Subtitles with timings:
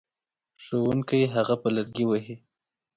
[0.63, 2.35] ښوونکی هغه په لرګي وهي.